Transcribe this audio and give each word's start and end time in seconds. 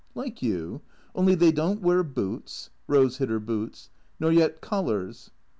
"Like 0.15 0.41
you. 0.41 0.81
Only 1.13 1.35
they 1.35 1.51
don't 1.51 1.79
wear 1.83 2.01
boots" 2.01 2.71
(Rose 2.87 3.17
hid 3.17 3.29
her 3.29 3.39
boots), 3.39 3.91
"nor 4.19 4.31
yet 4.31 4.59
collars." 4.59 5.29